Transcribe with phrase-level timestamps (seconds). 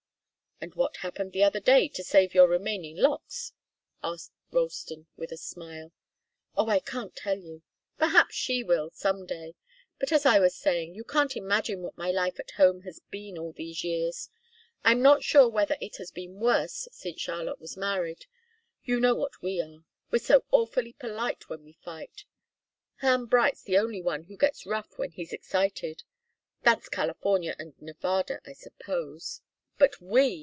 [0.63, 3.51] "And what happened the other day, to save your remaining locks?"
[4.03, 4.19] enquired
[4.51, 5.91] Ralston, with a smile.
[6.55, 7.63] "Oh, I can't tell you.
[7.97, 9.55] Perhaps she will, some day.
[9.97, 13.39] But as I was saying, you can't imagine what my life at home has been
[13.39, 14.29] all these years.
[14.83, 18.27] I'm not sure whether it hasn't been worse since Charlotte was married.
[18.83, 22.25] You know what we are we're so awfully polite when we fight.
[22.97, 26.03] Ham Bright's the only one who gets rough when he's excited.
[26.61, 29.41] That's California and Nevada, I suppose.
[29.79, 30.39] But we!